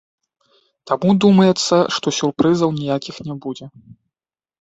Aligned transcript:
Таму, 0.91 1.11
думаецца, 1.25 1.75
што 1.97 2.07
сюрпрызаў 2.19 2.73
ніякіх 2.79 3.15
не 3.29 3.35
будзе. 3.45 3.65